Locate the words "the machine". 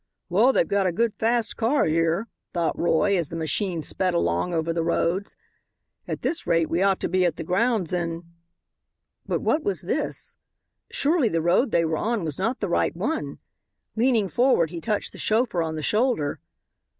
3.29-3.83